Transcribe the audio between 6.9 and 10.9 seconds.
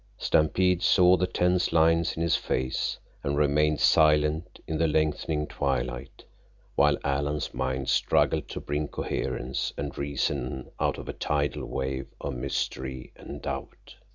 Alan's mind struggled to bring coherence and reason